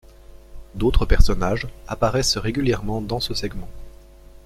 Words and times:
D'autres 0.73 1.05
personnages 1.05 1.67
apparaissent 1.87 2.37
régulièrement 2.39 3.01
dans 3.01 3.19
ce 3.19 3.35
segment. 3.35 3.69